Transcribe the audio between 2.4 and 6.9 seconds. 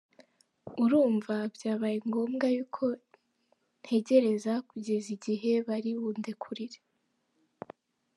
y’uko negereza kugeza igihe bari bundekurire.